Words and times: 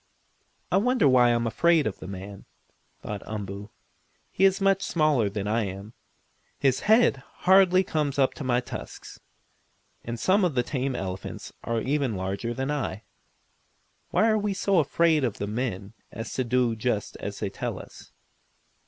"I 0.71 0.77
wonder 0.77 1.07
why 1.07 1.27
I 1.27 1.33
am 1.33 1.45
afraid 1.45 1.85
of 1.85 1.99
the 1.99 2.07
man?" 2.07 2.45
thought 3.03 3.21
Umboo. 3.27 3.69
"He 4.31 4.45
is 4.45 4.59
much 4.59 4.81
smaller 4.81 5.29
than 5.29 5.47
I 5.47 5.65
am. 5.65 5.93
His 6.57 6.79
head 6.79 7.17
hardly 7.45 7.83
comes 7.83 8.17
up 8.17 8.33
to 8.33 8.43
my 8.43 8.61
tusks, 8.61 9.19
and 10.03 10.19
some 10.19 10.43
of 10.43 10.55
the 10.55 10.63
tame 10.63 10.95
elephants 10.95 11.53
are 11.63 11.79
even 11.81 12.15
larger 12.15 12.51
than 12.51 12.71
I. 12.71 13.03
Why 14.09 14.27
are 14.27 14.39
we 14.39 14.55
so 14.55 14.79
afraid 14.79 15.23
of 15.23 15.37
the 15.37 15.45
men 15.45 15.93
as 16.11 16.33
to 16.33 16.43
do 16.43 16.75
just 16.75 17.15
as 17.17 17.39
they 17.39 17.51
tell 17.51 17.77
us?" 17.77 18.11